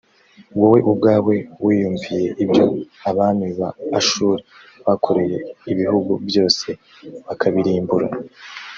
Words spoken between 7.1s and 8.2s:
bakabirimbura